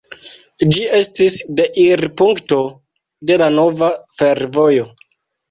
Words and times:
Ĝi 0.75 0.85
estis 0.99 1.35
deirpunkto 1.59 2.59
de 3.33 3.39
la 3.43 3.51
nova 3.59 3.93
fervojo. 4.23 4.91